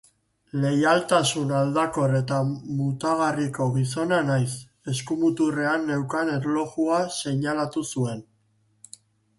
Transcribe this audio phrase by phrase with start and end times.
[0.61, 2.39] Leialtasun aldakor eta
[2.79, 4.57] mutagarriko gizona naiz
[4.95, 8.27] eskumuturrean neukan erlojua seinalatu zuen.